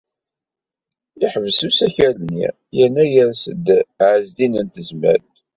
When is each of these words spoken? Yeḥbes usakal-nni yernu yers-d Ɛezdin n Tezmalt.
Yeḥbes 1.19 1.59
usakal-nni 1.67 2.45
yernu 2.77 3.05
yers-d 3.13 3.65
Ɛezdin 4.09 4.53
n 4.65 4.67
Tezmalt. 4.73 5.33